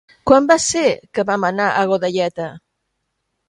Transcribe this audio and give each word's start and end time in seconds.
Quan 0.29 0.47
va 0.51 0.57
ser 0.67 0.83
que 1.19 1.27
vam 1.31 1.47
anar 1.51 1.69
a 1.69 1.87
Godelleta? 1.95 2.51